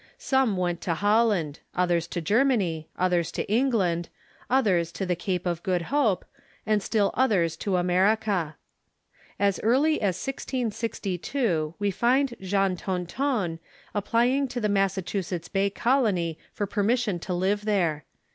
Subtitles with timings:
[0.17, 4.09] Some went to Holland, others to Germany, others to England,
[4.49, 6.25] oth ers to the Cape of Good Hope,
[6.65, 8.55] and still others to America.
[9.39, 13.59] As early as 1602 we find Jean Touton
[13.93, 18.05] applying to the Mas sachusetts Bay Colony for permission to live there.